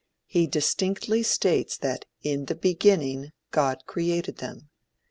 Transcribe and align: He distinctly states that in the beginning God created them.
He 0.25 0.47
distinctly 0.47 1.21
states 1.21 1.77
that 1.77 2.05
in 2.23 2.45
the 2.45 2.55
beginning 2.55 3.33
God 3.51 3.83
created 3.85 4.37
them. 4.37 4.71